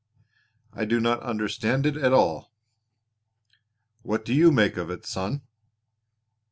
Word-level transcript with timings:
I 0.73 0.85
do 0.85 0.99
not 0.99 1.21
understand 1.21 1.85
it 1.85 1.95
at 1.95 2.11
all. 2.11 2.51
What 4.01 4.25
do 4.25 4.33
you 4.33 4.51
make 4.51 4.75
of 4.75 4.89
it, 4.89 5.05
son?" 5.05 5.43